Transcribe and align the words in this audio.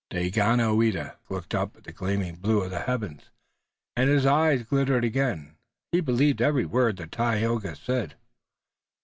Daganoweda 0.09 1.17
looked 1.29 1.53
up 1.53 1.77
at 1.77 1.83
the 1.83 1.91
gleaming 1.91 2.37
blue 2.37 2.63
of 2.63 2.71
the 2.71 2.79
heavens, 2.79 3.29
and 3.95 4.09
his 4.09 4.25
eyes 4.25 4.63
glittered 4.63 5.05
again. 5.05 5.57
He 5.91 6.01
believed 6.01 6.41
every 6.41 6.65
word 6.65 6.97
that 6.97 7.11
Tayoga 7.11 7.75
said. 7.75 8.15